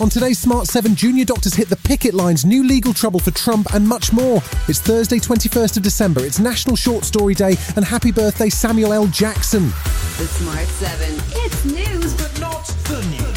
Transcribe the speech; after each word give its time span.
On 0.00 0.08
today's 0.08 0.38
Smart 0.38 0.68
7, 0.68 0.94
junior 0.94 1.24
doctors 1.24 1.54
hit 1.54 1.68
the 1.68 1.76
picket 1.76 2.14
lines, 2.14 2.44
new 2.44 2.62
legal 2.62 2.94
trouble 2.94 3.18
for 3.18 3.32
Trump, 3.32 3.74
and 3.74 3.86
much 3.86 4.12
more. 4.12 4.36
It's 4.68 4.78
Thursday, 4.78 5.18
21st 5.18 5.76
of 5.76 5.82
December. 5.82 6.24
It's 6.24 6.38
National 6.38 6.76
Short 6.76 7.04
Story 7.04 7.34
Day, 7.34 7.56
and 7.74 7.84
happy 7.84 8.12
birthday, 8.12 8.48
Samuel 8.48 8.92
L. 8.92 9.08
Jackson. 9.08 9.70
The 10.16 10.28
Smart 10.28 10.68
7. 10.68 11.14
It's 11.30 11.64
news, 11.64 12.14
but 12.14 12.40
not 12.40 12.64
the 12.84 13.04
news. 13.10 13.28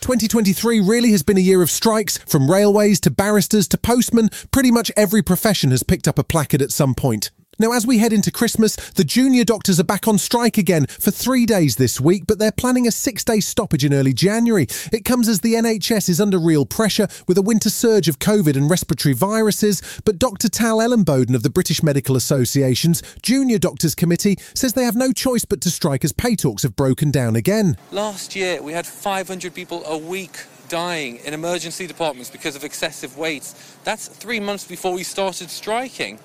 Twenty 0.00 0.52
three 0.52 0.80
really 0.80 1.12
has 1.12 1.22
been 1.22 1.38
a 1.38 1.40
year 1.40 1.62
of 1.62 1.70
strikes, 1.70 2.18
from 2.18 2.50
railways 2.50 3.00
to 3.00 3.10
barristers 3.10 3.68
to 3.68 3.78
postmen. 3.78 4.28
Pretty 4.50 4.70
much 4.70 4.90
every 4.96 5.22
profession 5.22 5.70
has 5.70 5.82
picked 5.82 6.06
up 6.06 6.18
a 6.18 6.24
placard 6.24 6.60
at 6.60 6.72
some 6.72 6.94
point. 6.94 7.30
Now, 7.58 7.72
as 7.72 7.86
we 7.86 7.98
head 7.98 8.14
into 8.14 8.30
Christmas, 8.30 8.76
the 8.92 9.04
junior 9.04 9.44
doctors 9.44 9.78
are 9.78 9.84
back 9.84 10.08
on 10.08 10.16
strike 10.16 10.56
again 10.56 10.86
for 10.86 11.10
three 11.10 11.44
days 11.44 11.76
this 11.76 12.00
week, 12.00 12.24
but 12.26 12.38
they're 12.38 12.50
planning 12.50 12.86
a 12.86 12.90
six 12.90 13.22
day 13.24 13.40
stoppage 13.40 13.84
in 13.84 13.92
early 13.92 14.14
January. 14.14 14.66
It 14.90 15.04
comes 15.04 15.28
as 15.28 15.40
the 15.40 15.52
NHS 15.52 16.08
is 16.08 16.18
under 16.18 16.38
real 16.38 16.64
pressure 16.64 17.08
with 17.28 17.36
a 17.36 17.42
winter 17.42 17.68
surge 17.68 18.08
of 18.08 18.18
COVID 18.18 18.56
and 18.56 18.70
respiratory 18.70 19.14
viruses. 19.14 19.82
But 20.06 20.18
Dr. 20.18 20.48
Tal 20.48 20.78
Ellenboden 20.78 21.34
of 21.34 21.42
the 21.42 21.50
British 21.50 21.82
Medical 21.82 22.16
Association's 22.16 23.02
Junior 23.20 23.58
Doctors 23.58 23.94
Committee 23.94 24.38
says 24.54 24.72
they 24.72 24.84
have 24.84 24.96
no 24.96 25.12
choice 25.12 25.44
but 25.44 25.60
to 25.60 25.70
strike 25.70 26.06
as 26.06 26.12
pay 26.12 26.34
talks 26.34 26.62
have 26.62 26.74
broken 26.74 27.10
down 27.10 27.36
again. 27.36 27.76
Last 27.90 28.34
year, 28.34 28.62
we 28.62 28.72
had 28.72 28.86
500 28.86 29.54
people 29.54 29.84
a 29.84 29.98
week 29.98 30.38
dying 30.70 31.16
in 31.18 31.34
emergency 31.34 31.86
departments 31.86 32.30
because 32.30 32.56
of 32.56 32.64
excessive 32.64 33.18
waits. 33.18 33.76
That's 33.84 34.08
three 34.08 34.40
months 34.40 34.64
before 34.64 34.94
we 34.94 35.02
started 35.02 35.50
striking. 35.50 36.18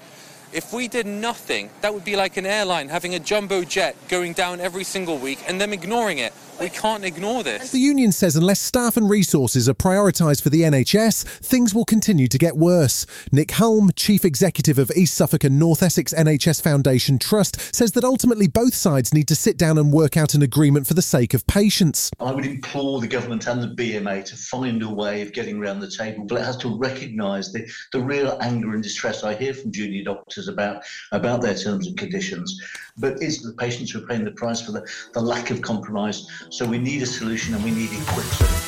If 0.54 0.72
we 0.72 0.88
did 0.88 1.06
nothing, 1.06 1.70
that 1.82 1.94
would 1.94 2.06
be 2.06 2.16
like 2.16 2.38
an 2.38 2.46
airline 2.46 2.90
having 2.90 3.14
a 3.14 3.20
jumbo 3.20 3.64
jet 3.64 3.96
going 4.08 4.34
down 4.34 4.62
every 4.62 4.86
single 4.86 5.18
week 5.18 5.40
and 5.48 5.60
them 5.60 5.74
ignoring 5.74 6.20
it. 6.20 6.34
We 6.60 6.70
can't 6.70 7.06
ignore 7.06 7.44
this. 7.44 7.72
The 7.72 7.80
union 7.80 8.12
says 8.12 8.36
unless 8.36 8.60
staff 8.60 8.98
and 8.98 9.08
resources 9.08 9.70
are 9.70 9.76
prioritised 9.76 10.42
for 10.42 10.50
the 10.50 10.62
NHS, 10.62 11.24
things 11.24 11.76
will 11.76 11.86
continue 11.86 12.28
to 12.28 12.38
get 12.40 12.58
worse. 12.58 13.06
Nick 13.32 13.50
Hulme, 13.50 13.92
Chief 13.96 14.26
Executive 14.26 14.80
of 14.80 14.92
East 14.96 15.14
Suffolk 15.14 15.44
and 15.44 15.60
North 15.60 15.84
Essex 15.84 16.16
NHS 16.16 16.64
Foundation 16.64 17.20
Trust, 17.20 17.76
says 17.76 17.92
that 17.92 18.04
ultimately 18.04 18.48
both 18.48 18.74
sides 18.74 19.14
need 19.14 19.28
to 19.28 19.36
sit 19.36 19.56
down 19.56 19.78
and 19.78 19.94
work 19.94 20.18
out 20.18 20.34
an 20.34 20.42
agreement 20.42 20.88
for 20.88 20.96
the 20.96 21.02
sake 21.04 21.36
of 21.36 21.46
patients. 21.46 22.10
I 22.20 22.32
would 22.32 22.46
implore 22.46 23.02
the 23.02 23.08
government 23.08 23.46
and 23.46 23.62
the 23.62 23.68
BMA 23.68 24.26
to 24.26 24.36
find 24.36 24.82
a 24.82 24.90
way 24.90 25.22
of 25.22 25.34
getting 25.34 25.60
around 25.60 25.80
the 25.80 25.92
table, 25.92 26.26
but 26.26 26.42
it 26.42 26.46
has 26.46 26.58
to 26.58 26.76
recognise 26.76 27.54
the, 27.54 27.72
the 27.92 28.00
real 28.00 28.36
anger 28.42 28.74
and 28.74 28.82
distress 28.82 29.24
I 29.24 29.36
hear 29.36 29.54
from 29.54 29.72
junior 29.72 30.04
doctors 30.04 30.48
about, 30.48 30.82
about 31.12 31.44
their 31.44 31.56
terms 31.56 31.86
and 31.86 31.96
conditions. 31.96 32.60
But 32.98 33.22
it's 33.22 33.44
the 33.44 33.54
patients 33.54 33.92
who 33.92 34.04
are 34.04 34.08
paying 34.08 34.26
the 34.26 34.32
price 34.32 34.60
for 34.60 34.72
the, 34.72 34.84
the 35.14 35.22
lack 35.22 35.52
of 35.52 35.62
compromise 35.62 36.28
so 36.50 36.66
we 36.66 36.78
need 36.78 37.02
a 37.02 37.06
solution 37.06 37.54
and 37.54 37.64
we 37.64 37.72
need 37.72 37.90
it 37.92 38.08
quickly. 38.08 38.67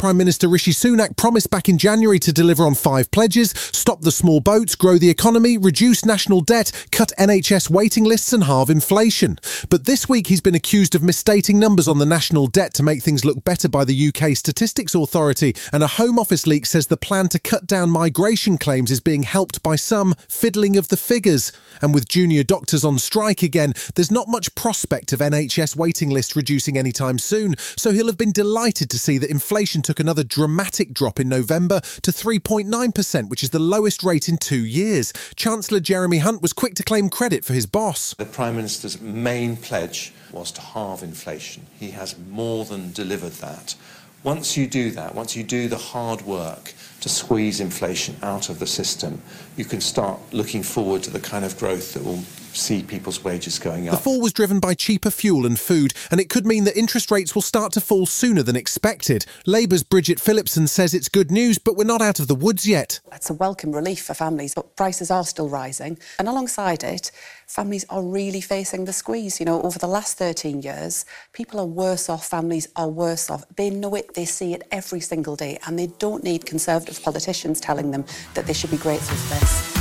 Prime 0.00 0.16
Minister 0.16 0.48
Rishi 0.48 0.70
Sunak 0.70 1.14
promised 1.18 1.50
back 1.50 1.68
in 1.68 1.76
January 1.76 2.18
to 2.20 2.32
deliver 2.32 2.64
on 2.64 2.74
five 2.74 3.10
pledges 3.10 3.50
stop 3.50 4.00
the 4.00 4.10
small 4.10 4.40
boats, 4.40 4.74
grow 4.74 4.96
the 4.96 5.10
economy, 5.10 5.58
reduce 5.58 6.06
national 6.06 6.40
debt, 6.40 6.72
cut 6.90 7.12
NHS 7.18 7.68
waiting 7.68 8.04
lists, 8.04 8.32
and 8.32 8.44
halve 8.44 8.70
inflation. 8.70 9.38
But 9.68 9.84
this 9.84 10.08
week 10.08 10.28
he's 10.28 10.40
been 10.40 10.54
accused 10.54 10.94
of 10.94 11.02
misstating 11.02 11.58
numbers 11.58 11.86
on 11.86 11.98
the 11.98 12.06
national 12.06 12.46
debt 12.46 12.72
to 12.74 12.82
make 12.82 13.02
things 13.02 13.26
look 13.26 13.44
better 13.44 13.68
by 13.68 13.84
the 13.84 14.08
UK 14.08 14.36
Statistics 14.36 14.94
Authority. 14.94 15.54
And 15.70 15.82
a 15.82 15.86
Home 15.86 16.18
Office 16.18 16.46
leak 16.46 16.64
says 16.64 16.86
the 16.86 16.96
plan 16.96 17.28
to 17.28 17.38
cut 17.38 17.66
down 17.66 17.90
migration 17.90 18.56
claims 18.56 18.90
is 18.90 19.00
being 19.00 19.24
helped 19.24 19.62
by 19.62 19.76
some 19.76 20.14
fiddling 20.28 20.78
of 20.78 20.88
the 20.88 20.96
figures. 20.96 21.52
And 21.82 21.92
with 21.92 22.08
junior 22.08 22.42
doctors 22.42 22.86
on 22.86 22.98
strike 22.98 23.42
again, 23.42 23.74
there's 23.96 24.10
not 24.10 24.28
much 24.28 24.54
prospect 24.54 25.12
of 25.12 25.20
NHS 25.20 25.76
waiting 25.76 26.08
lists 26.08 26.36
reducing 26.36 26.78
anytime 26.78 27.18
soon. 27.18 27.54
So 27.76 27.90
he'll 27.90 28.06
have 28.06 28.16
been 28.16 28.32
delighted 28.32 28.88
to 28.90 28.98
see 28.98 29.18
that 29.18 29.30
inflation 29.30 29.82
took 29.90 29.98
another 29.98 30.22
dramatic 30.22 30.94
drop 30.94 31.18
in 31.18 31.28
November 31.28 31.80
to 31.80 32.12
3.9%, 32.12 33.28
which 33.28 33.42
is 33.42 33.50
the 33.50 33.58
lowest 33.58 34.04
rate 34.04 34.28
in 34.28 34.36
two 34.36 34.64
years. 34.64 35.12
Chancellor 35.34 35.80
Jeremy 35.80 36.18
Hunt 36.18 36.42
was 36.42 36.52
quick 36.52 36.76
to 36.76 36.84
claim 36.84 37.08
credit 37.08 37.44
for 37.44 37.54
his 37.54 37.66
boss. 37.66 38.14
The 38.14 38.24
Prime 38.24 38.54
Minister's 38.54 39.00
main 39.00 39.56
pledge 39.56 40.12
was 40.30 40.52
to 40.52 40.60
halve 40.60 41.02
inflation. 41.02 41.66
He 41.76 41.90
has 41.90 42.14
more 42.28 42.64
than 42.64 42.92
delivered 42.92 43.32
that. 43.40 43.74
Once 44.22 44.56
you 44.56 44.68
do 44.68 44.92
that, 44.92 45.12
once 45.12 45.34
you 45.34 45.42
do 45.42 45.66
the 45.66 45.76
hard 45.76 46.22
work 46.22 46.72
to 47.00 47.08
squeeze 47.08 47.58
inflation 47.58 48.14
out 48.22 48.48
of 48.48 48.60
the 48.60 48.68
system, 48.68 49.20
you 49.56 49.64
can 49.64 49.80
start 49.80 50.20
looking 50.30 50.62
forward 50.62 51.02
to 51.02 51.10
the 51.10 51.18
kind 51.18 51.44
of 51.44 51.58
growth 51.58 51.94
that 51.94 52.04
will 52.04 52.22
see 52.56 52.82
people's 52.82 53.22
wages 53.22 53.58
going 53.58 53.88
up. 53.88 53.94
The 53.94 54.00
fall 54.02 54.20
was 54.20 54.32
driven 54.32 54.60
by 54.60 54.74
cheaper 54.74 55.10
fuel 55.10 55.46
and 55.46 55.58
food, 55.58 55.94
and 56.10 56.20
it 56.20 56.28
could 56.28 56.46
mean 56.46 56.64
that 56.64 56.76
interest 56.76 57.10
rates 57.10 57.34
will 57.34 57.42
start 57.42 57.72
to 57.72 57.80
fall 57.80 58.06
sooner 58.06 58.42
than 58.42 58.56
expected. 58.56 59.26
Labour's 59.46 59.82
Bridget 59.82 60.20
Phillipson 60.20 60.66
says 60.66 60.94
it's 60.94 61.08
good 61.08 61.30
news, 61.30 61.58
but 61.58 61.76
we're 61.76 61.84
not 61.84 62.02
out 62.02 62.20
of 62.20 62.28
the 62.28 62.34
woods 62.34 62.66
yet. 62.66 63.00
It's 63.12 63.30
a 63.30 63.34
welcome 63.34 63.72
relief 63.72 64.02
for 64.02 64.14
families, 64.14 64.54
but 64.54 64.76
prices 64.76 65.10
are 65.10 65.24
still 65.24 65.48
rising. 65.48 65.98
And 66.18 66.28
alongside 66.28 66.82
it, 66.82 67.10
families 67.46 67.84
are 67.90 68.02
really 68.02 68.40
facing 68.40 68.84
the 68.84 68.92
squeeze. 68.92 69.40
You 69.40 69.46
know, 69.46 69.62
over 69.62 69.78
the 69.78 69.86
last 69.88 70.18
13 70.18 70.62
years, 70.62 71.04
people 71.32 71.60
are 71.60 71.66
worse 71.66 72.08
off, 72.08 72.26
families 72.26 72.68
are 72.76 72.88
worse 72.88 73.30
off. 73.30 73.44
They 73.56 73.70
know 73.70 73.94
it, 73.94 74.14
they 74.14 74.24
see 74.24 74.54
it 74.54 74.62
every 74.70 75.00
single 75.00 75.36
day, 75.36 75.58
and 75.66 75.78
they 75.78 75.88
don't 75.98 76.24
need 76.24 76.46
Conservative 76.46 77.02
politicians 77.02 77.60
telling 77.60 77.90
them 77.90 78.04
that 78.34 78.46
they 78.46 78.52
should 78.52 78.70
be 78.70 78.76
grateful 78.76 79.16
for 79.16 79.34
this. 79.34 79.79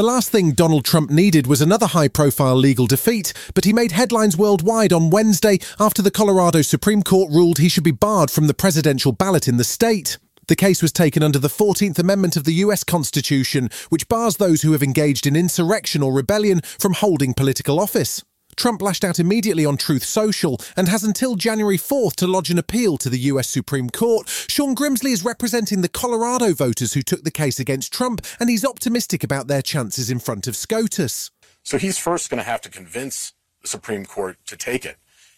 The 0.00 0.06
last 0.06 0.30
thing 0.30 0.52
Donald 0.52 0.86
Trump 0.86 1.10
needed 1.10 1.46
was 1.46 1.60
another 1.60 1.88
high 1.88 2.08
profile 2.08 2.56
legal 2.56 2.86
defeat, 2.86 3.34
but 3.52 3.66
he 3.66 3.74
made 3.74 3.92
headlines 3.92 4.34
worldwide 4.34 4.94
on 4.94 5.10
Wednesday 5.10 5.58
after 5.78 6.00
the 6.00 6.10
Colorado 6.10 6.62
Supreme 6.62 7.02
Court 7.02 7.30
ruled 7.30 7.58
he 7.58 7.68
should 7.68 7.84
be 7.84 7.90
barred 7.90 8.30
from 8.30 8.46
the 8.46 8.54
presidential 8.54 9.12
ballot 9.12 9.46
in 9.46 9.58
the 9.58 9.62
state. 9.62 10.16
The 10.48 10.56
case 10.56 10.80
was 10.80 10.90
taken 10.90 11.22
under 11.22 11.38
the 11.38 11.48
14th 11.48 11.98
Amendment 11.98 12.34
of 12.34 12.44
the 12.44 12.54
US 12.64 12.82
Constitution, 12.82 13.68
which 13.90 14.08
bars 14.08 14.38
those 14.38 14.62
who 14.62 14.72
have 14.72 14.82
engaged 14.82 15.26
in 15.26 15.36
insurrection 15.36 16.02
or 16.02 16.14
rebellion 16.14 16.62
from 16.62 16.94
holding 16.94 17.34
political 17.34 17.78
office. 17.78 18.24
Trump 18.56 18.82
lashed 18.82 19.04
out 19.04 19.18
immediately 19.18 19.64
on 19.64 19.76
Truth 19.76 20.04
Social 20.04 20.58
and 20.76 20.88
has 20.88 21.04
until 21.04 21.36
January 21.36 21.78
4th 21.78 22.16
to 22.16 22.26
lodge 22.26 22.50
an 22.50 22.58
appeal 22.58 22.96
to 22.98 23.08
the 23.08 23.18
US 23.18 23.48
Supreme 23.48 23.90
Court. 23.90 24.28
Sean 24.28 24.74
Grimsley 24.74 25.12
is 25.12 25.24
representing 25.24 25.80
the 25.80 25.88
Colorado 25.88 26.52
voters 26.52 26.94
who 26.94 27.02
took 27.02 27.24
the 27.24 27.30
case 27.30 27.58
against 27.58 27.92
Trump, 27.92 28.24
and 28.38 28.50
he's 28.50 28.64
optimistic 28.64 29.24
about 29.24 29.46
their 29.46 29.62
chances 29.62 30.10
in 30.10 30.18
front 30.18 30.46
of 30.46 30.56
SCOTUS. 30.56 31.30
So 31.62 31.78
he's 31.78 31.98
first 31.98 32.30
going 32.30 32.38
to 32.38 32.44
have 32.44 32.60
to 32.62 32.70
convince 32.70 33.32
the 33.62 33.68
Supreme 33.68 34.04
Court 34.04 34.38
to 34.46 34.56
take 34.56 34.84
it. 34.84 34.96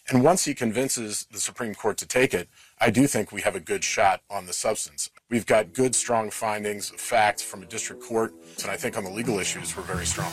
And 0.09 0.23
once 0.23 0.43
he 0.43 0.53
convinces 0.53 1.25
the 1.31 1.39
Supreme 1.39 1.75
Court 1.75 1.97
to 1.97 2.05
take 2.05 2.33
it, 2.33 2.49
I 2.79 2.89
do 2.89 3.07
think 3.07 3.31
we 3.31 3.41
have 3.41 3.55
a 3.55 3.61
good 3.61 3.83
shot 3.83 4.21
on 4.29 4.47
the 4.47 4.53
substance. 4.53 5.09
We've 5.29 5.45
got 5.45 5.73
good, 5.73 5.95
strong 5.95 6.29
findings, 6.29 6.89
facts 6.89 7.41
from 7.41 7.63
a 7.63 7.65
district 7.65 8.03
court, 8.03 8.33
and 8.61 8.69
I 8.69 8.75
think 8.75 8.97
on 8.97 9.05
the 9.05 9.11
legal 9.11 9.39
issues, 9.39 9.77
we're 9.77 9.83
very 9.83 10.05
strong. 10.05 10.31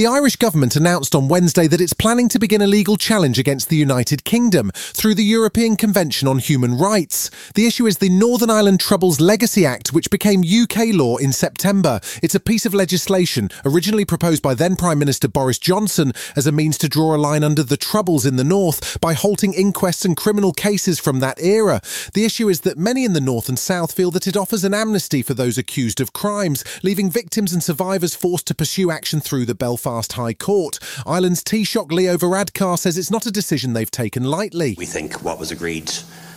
The 0.00 0.06
Irish 0.06 0.36
government 0.36 0.76
announced 0.76 1.14
on 1.14 1.28
Wednesday 1.28 1.66
that 1.66 1.78
it's 1.82 1.92
planning 1.92 2.30
to 2.30 2.38
begin 2.38 2.62
a 2.62 2.66
legal 2.66 2.96
challenge 2.96 3.38
against 3.38 3.68
the 3.68 3.76
United 3.76 4.24
Kingdom 4.24 4.70
through 4.74 5.14
the 5.14 5.22
European 5.22 5.76
Convention 5.76 6.26
on 6.26 6.38
Human 6.38 6.78
Rights. 6.78 7.30
The 7.54 7.66
issue 7.66 7.86
is 7.86 7.98
the 7.98 8.08
Northern 8.08 8.48
Ireland 8.48 8.80
Troubles 8.80 9.20
Legacy 9.20 9.66
Act, 9.66 9.92
which 9.92 10.10
became 10.10 10.40
UK 10.40 10.94
law 10.94 11.18
in 11.18 11.34
September. 11.34 12.00
It's 12.22 12.34
a 12.34 12.40
piece 12.40 12.64
of 12.64 12.72
legislation 12.72 13.50
originally 13.62 14.06
proposed 14.06 14.42
by 14.42 14.54
then 14.54 14.74
Prime 14.74 14.98
Minister 14.98 15.28
Boris 15.28 15.58
Johnson 15.58 16.14
as 16.34 16.46
a 16.46 16.52
means 16.52 16.78
to 16.78 16.88
draw 16.88 17.14
a 17.14 17.20
line 17.20 17.44
under 17.44 17.62
the 17.62 17.76
Troubles 17.76 18.24
in 18.24 18.36
the 18.36 18.42
North 18.42 18.98
by 19.02 19.12
halting 19.12 19.52
inquests 19.52 20.06
and 20.06 20.16
criminal 20.16 20.54
cases 20.54 20.98
from 20.98 21.20
that 21.20 21.38
era. 21.42 21.82
The 22.14 22.24
issue 22.24 22.48
is 22.48 22.62
that 22.62 22.78
many 22.78 23.04
in 23.04 23.12
the 23.12 23.20
North 23.20 23.50
and 23.50 23.58
South 23.58 23.92
feel 23.92 24.10
that 24.12 24.26
it 24.26 24.34
offers 24.34 24.64
an 24.64 24.72
amnesty 24.72 25.20
for 25.20 25.34
those 25.34 25.58
accused 25.58 26.00
of 26.00 26.14
crimes, 26.14 26.64
leaving 26.82 27.10
victims 27.10 27.52
and 27.52 27.62
survivors 27.62 28.14
forced 28.14 28.46
to 28.46 28.54
pursue 28.54 28.90
action 28.90 29.20
through 29.20 29.44
the 29.44 29.54
Belfast 29.54 29.89
Belfast 29.90 30.12
High 30.12 30.34
Court. 30.34 30.78
Ireland's 31.04 31.42
Taoiseach 31.42 31.90
Leo 31.90 32.16
Varadkar 32.16 32.78
says 32.78 32.96
it's 32.96 33.10
not 33.10 33.26
a 33.26 33.30
decision 33.32 33.72
they've 33.72 33.90
taken 33.90 34.22
lightly. 34.22 34.76
We 34.78 34.86
think 34.86 35.24
what 35.24 35.40
was 35.40 35.50
agreed 35.50 35.90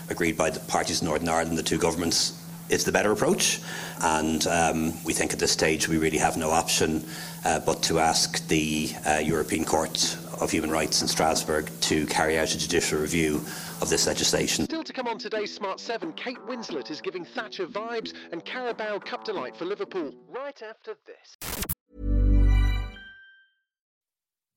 agreed 0.09 0.35
by 0.35 0.49
the 0.49 0.59
parties 0.61 1.01
in 1.01 1.07
Northern 1.07 1.29
Ireland, 1.29 1.57
the 1.57 1.63
two 1.63 1.77
governments, 1.77 2.33
is 2.69 2.83
the 2.83 2.91
better 2.91 3.11
approach. 3.11 3.61
And 4.01 4.45
um, 4.47 4.93
we 5.05 5.13
think 5.13 5.33
at 5.33 5.39
this 5.39 5.51
stage 5.51 5.87
we 5.87 5.99
really 5.99 6.17
have 6.17 6.35
no 6.35 6.49
option 6.49 7.05
uh, 7.45 7.59
but 7.59 7.83
to 7.83 7.99
ask 7.99 8.45
the 8.47 8.91
uh, 9.05 9.21
European 9.23 9.65
Court 9.65 10.17
of 10.41 10.49
Human 10.49 10.71
Rights 10.71 11.03
in 11.03 11.07
Strasbourg 11.07 11.69
to 11.81 12.07
carry 12.07 12.39
out 12.39 12.55
a 12.55 12.57
judicial 12.57 12.99
review 12.99 13.35
of 13.81 13.89
this 13.89 14.07
legislation. 14.07 14.65
Still 14.65 14.83
to 14.83 14.93
come 14.93 15.07
on 15.07 15.19
today's 15.19 15.53
Smart 15.53 15.79
7, 15.79 16.11
Kate 16.13 16.39
Winslet 16.47 16.89
is 16.89 17.01
giving 17.01 17.23
Thatcher 17.23 17.67
vibes 17.67 18.13
and 18.31 18.43
Carabao 18.43 18.97
Cup 18.97 19.23
delight 19.23 19.55
for 19.55 19.65
Liverpool 19.65 20.11
right 20.27 20.59
after 20.63 20.95
this. 21.05 21.37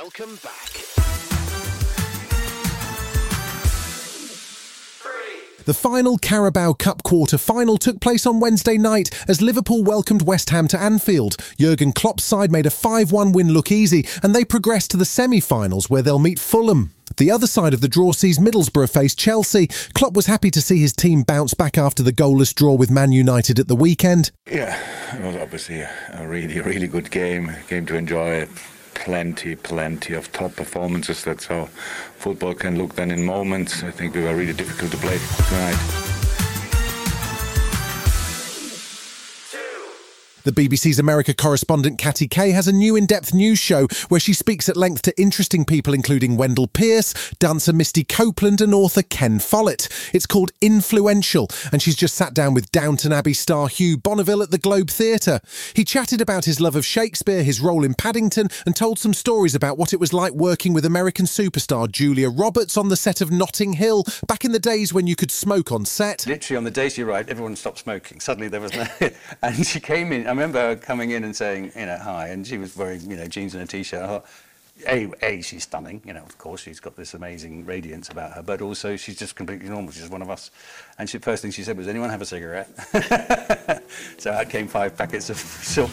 Welcome 0.00 0.38
back. 0.44 0.84
The 5.64 5.74
final 5.74 6.18
Carabao 6.18 6.74
Cup 6.74 7.02
quarter 7.02 7.36
final 7.36 7.76
took 7.78 8.00
place 8.00 8.24
on 8.24 8.38
Wednesday 8.38 8.78
night 8.78 9.10
as 9.28 9.42
Liverpool 9.42 9.82
welcomed 9.82 10.22
West 10.22 10.50
Ham 10.50 10.68
to 10.68 10.80
Anfield. 10.80 11.36
Jurgen 11.58 11.90
Klopp's 11.90 12.22
side 12.22 12.52
made 12.52 12.66
a 12.66 12.70
5 12.70 13.10
1 13.10 13.32
win 13.32 13.48
look 13.48 13.72
easy 13.72 14.06
and 14.22 14.36
they 14.36 14.44
progressed 14.44 14.92
to 14.92 14.96
the 14.96 15.04
semi 15.04 15.40
finals 15.40 15.90
where 15.90 16.02
they'll 16.02 16.20
meet 16.20 16.38
Fulham. 16.38 16.92
The 17.16 17.32
other 17.32 17.48
side 17.48 17.74
of 17.74 17.80
the 17.80 17.88
draw 17.88 18.12
sees 18.12 18.38
Middlesbrough 18.38 18.92
face 18.92 19.16
Chelsea. 19.16 19.66
Klopp 19.94 20.14
was 20.14 20.26
happy 20.26 20.52
to 20.52 20.62
see 20.62 20.78
his 20.78 20.92
team 20.92 21.24
bounce 21.24 21.54
back 21.54 21.76
after 21.76 22.04
the 22.04 22.12
goalless 22.12 22.54
draw 22.54 22.74
with 22.74 22.88
Man 22.88 23.10
United 23.10 23.58
at 23.58 23.66
the 23.66 23.74
weekend. 23.74 24.30
Yeah, 24.48 24.78
it 25.12 25.24
was 25.24 25.34
obviously 25.34 25.80
a 25.80 26.24
really, 26.24 26.60
really 26.60 26.86
good 26.86 27.10
game, 27.10 27.50
game 27.68 27.84
to 27.86 27.96
enjoy 27.96 28.46
plenty, 29.04 29.56
plenty 29.56 30.14
of 30.14 30.30
top 30.32 30.56
performances. 30.56 31.24
That's 31.24 31.46
how 31.46 31.66
football 32.18 32.54
can 32.54 32.78
look 32.78 32.94
then 32.94 33.10
in 33.10 33.24
moments. 33.24 33.82
I 33.82 33.90
think 33.90 34.14
we 34.14 34.22
were 34.22 34.34
really 34.34 34.52
difficult 34.52 34.90
to 34.92 34.98
play 34.98 35.18
tonight. 35.48 36.07
The 40.48 40.66
BBC's 40.66 40.98
America 40.98 41.34
correspondent 41.34 41.98
Katty 41.98 42.26
Kay 42.26 42.52
has 42.52 42.66
a 42.66 42.72
new 42.72 42.96
in 42.96 43.04
depth 43.04 43.34
news 43.34 43.58
show 43.58 43.86
where 44.08 44.18
she 44.18 44.32
speaks 44.32 44.66
at 44.66 44.78
length 44.78 45.02
to 45.02 45.20
interesting 45.20 45.66
people, 45.66 45.92
including 45.92 46.38
Wendell 46.38 46.68
Pierce, 46.68 47.12
dancer 47.38 47.74
Misty 47.74 48.02
Copeland, 48.02 48.62
and 48.62 48.72
author 48.72 49.02
Ken 49.02 49.40
Follett. 49.40 49.90
It's 50.14 50.24
called 50.24 50.52
Influential, 50.62 51.48
and 51.70 51.82
she's 51.82 51.96
just 51.96 52.14
sat 52.14 52.32
down 52.32 52.54
with 52.54 52.72
Downton 52.72 53.12
Abbey 53.12 53.34
star 53.34 53.68
Hugh 53.68 53.98
Bonneville 53.98 54.42
at 54.42 54.50
the 54.50 54.56
Globe 54.56 54.88
Theatre. 54.88 55.42
He 55.74 55.84
chatted 55.84 56.22
about 56.22 56.46
his 56.46 56.62
love 56.62 56.76
of 56.76 56.86
Shakespeare, 56.86 57.42
his 57.42 57.60
role 57.60 57.84
in 57.84 57.92
Paddington, 57.92 58.48
and 58.64 58.74
told 58.74 58.98
some 58.98 59.12
stories 59.12 59.54
about 59.54 59.76
what 59.76 59.92
it 59.92 60.00
was 60.00 60.14
like 60.14 60.32
working 60.32 60.72
with 60.72 60.86
American 60.86 61.26
superstar 61.26 61.92
Julia 61.92 62.30
Roberts 62.30 62.78
on 62.78 62.88
the 62.88 62.96
set 62.96 63.20
of 63.20 63.30
Notting 63.30 63.74
Hill 63.74 64.02
back 64.26 64.46
in 64.46 64.52
the 64.52 64.58
days 64.58 64.94
when 64.94 65.06
you 65.06 65.14
could 65.14 65.30
smoke 65.30 65.70
on 65.72 65.84
set. 65.84 66.26
Literally 66.26 66.56
on 66.56 66.64
the 66.64 66.70
day 66.70 66.88
she 66.88 67.02
arrived, 67.02 67.28
everyone 67.28 67.54
stopped 67.54 67.80
smoking. 67.80 68.18
Suddenly 68.18 68.48
there 68.48 68.62
was 68.62 68.72
no. 68.72 68.86
and 69.42 69.66
she 69.66 69.78
came 69.78 70.10
in. 70.10 70.26
I 70.26 70.37
remember 70.38 70.60
her 70.60 70.76
coming 70.76 71.10
in 71.10 71.24
and 71.24 71.34
saying, 71.34 71.72
you 71.76 71.86
know, 71.86 71.98
hi, 71.98 72.28
and 72.28 72.46
she 72.46 72.58
was 72.58 72.76
wearing, 72.76 73.00
you 73.10 73.16
know, 73.16 73.26
jeans 73.26 73.54
and 73.54 73.64
a 73.64 73.66
t-shirt. 73.66 74.22
A, 74.86 75.10
a, 75.22 75.40
she's 75.40 75.64
stunning, 75.64 76.00
you 76.06 76.12
know, 76.12 76.22
of 76.22 76.38
course, 76.38 76.60
she's 76.60 76.78
got 76.78 76.94
this 76.94 77.14
amazing 77.14 77.66
radiance 77.66 78.08
about 78.10 78.32
her, 78.34 78.42
but 78.42 78.62
also 78.62 78.94
she's 78.94 79.18
just 79.18 79.34
completely 79.34 79.68
normal, 79.68 79.90
she's 79.90 80.08
one 80.08 80.22
of 80.22 80.30
us. 80.30 80.52
And 80.98 81.10
she, 81.10 81.18
first 81.18 81.42
thing 81.42 81.50
she 81.50 81.64
said 81.64 81.76
was, 81.76 81.88
anyone 81.88 82.10
have 82.10 82.22
a 82.22 82.26
cigarette? 82.26 82.68
so 84.18 84.30
out 84.30 84.48
came 84.48 84.68
five 84.68 84.96
packets 84.96 85.28
of 85.30 85.36
silk 85.38 85.90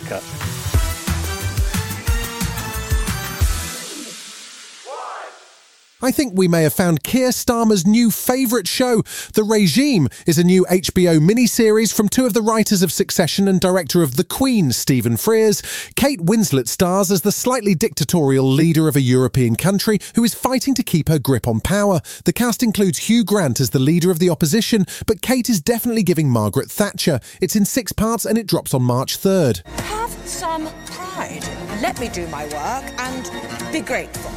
I 6.06 6.12
think 6.12 6.34
we 6.36 6.48
may 6.48 6.62
have 6.62 6.74
found 6.74 7.02
Keir 7.02 7.30
Starmer's 7.30 7.88
new 7.88 8.12
favourite 8.12 8.68
show. 8.68 9.02
The 9.34 9.44
Regime 9.44 10.08
is 10.28 10.38
a 10.38 10.44
new 10.44 10.64
HBO 10.70 11.18
miniseries 11.18 11.92
from 11.92 12.10
two 12.10 12.28
of 12.28 12.36
the 12.36 12.44
writers 12.44 12.84
of 12.84 12.92
Succession 12.92 13.48
and 13.48 13.60
director 13.60 14.04
of 14.04 14.16
The 14.16 14.24
Queen, 14.24 14.72
Stephen 14.72 15.14
Frears. 15.14 15.64
Kate 15.96 16.20
Winslet 16.20 16.68
stars 16.68 17.10
as 17.10 17.24
the 17.24 17.32
slightly 17.32 17.74
dictatorial 17.74 18.46
leader 18.48 18.88
of 18.88 18.96
a 18.96 19.02
European 19.02 19.56
country 19.56 19.98
who 20.14 20.24
is 20.24 20.36
fighting 20.36 20.76
to 20.76 20.84
keep 20.84 21.10
her 21.10 21.18
grip 21.18 21.48
on 21.48 21.60
power. 21.60 22.02
The 22.26 22.34
cast 22.34 22.62
includes 22.62 23.10
Hugh 23.10 23.24
Grant 23.24 23.60
as 23.60 23.72
the 23.72 23.80
leader 23.80 24.12
of 24.12 24.20
the 24.20 24.30
opposition, 24.30 24.86
but 25.08 25.24
Kate 25.24 25.50
is 25.50 25.60
definitely 25.60 26.04
giving 26.04 26.30
Margaret 26.30 26.70
Thatcher. 26.70 27.20
It's 27.42 27.56
in 27.56 27.66
six 27.66 27.92
parts 27.92 28.26
and 28.26 28.38
it 28.38 28.46
drops 28.46 28.76
on 28.76 28.84
March 28.84 29.18
3rd. 29.18 29.66
Have 29.80 30.12
some 30.28 30.68
pride. 30.86 31.42
Let 31.82 32.00
me 32.00 32.10
do 32.10 32.28
my 32.28 32.44
work 32.44 32.94
and 33.00 33.74
be 33.74 33.80
grateful. 33.80 34.30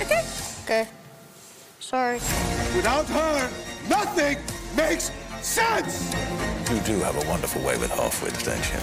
Okay? 0.00 0.22
Okay. 0.64 0.88
Sorry. 1.80 2.20
Without 2.76 3.06
her, 3.06 3.50
nothing 3.88 4.38
makes 4.76 5.10
sense! 5.40 6.14
You 6.70 6.78
do 6.80 7.00
have 7.00 7.16
a 7.16 7.28
wonderful 7.28 7.62
way 7.62 7.76
with 7.78 7.90
half-wits, 7.90 8.44
don't 8.44 8.64
you? 8.70 8.78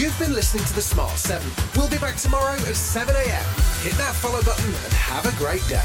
You've 0.00 0.18
been 0.18 0.32
listening 0.32 0.64
to 0.64 0.74
The 0.74 0.80
Smart 0.80 1.18
7. 1.18 1.46
We'll 1.76 1.90
be 1.90 1.98
back 1.98 2.16
tomorrow 2.16 2.54
at 2.54 2.76
7 2.76 3.14
a.m. 3.14 3.44
Hit 3.82 3.94
that 3.94 4.14
follow 4.14 4.40
button 4.42 4.64
and 4.64 4.92
have 4.92 5.26
a 5.26 5.36
great 5.36 5.66
day. 5.68 5.84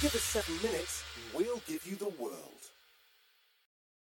Give 0.00 0.14
us 0.16 0.22
seven 0.22 0.56
minutes, 0.62 1.04
we'll 1.32 1.60
give 1.68 1.86
you 1.86 1.94
the 1.94 2.08
world. 2.18 2.51